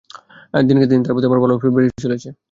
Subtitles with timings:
[0.63, 2.29] দিনকে দিন তার প্রতি আমার ভালোবাসা বেড়েই চলেছে!